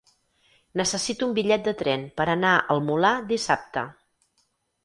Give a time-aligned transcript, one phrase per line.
[0.79, 3.85] Necessito un bitllet de tren per anar al Molar dissabte.